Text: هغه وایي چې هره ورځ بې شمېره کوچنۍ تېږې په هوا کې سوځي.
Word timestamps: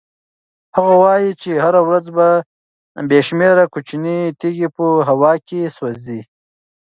هغه 0.75 0.93
وایي 1.03 1.31
چې 1.41 1.51
هره 1.65 1.81
ورځ 1.87 2.05
بې 3.09 3.19
شمېره 3.27 3.63
کوچنۍ 3.73 4.21
تېږې 4.39 4.69
په 4.75 4.85
هوا 5.09 5.33
کې 5.47 5.61
سوځي. 5.75 6.21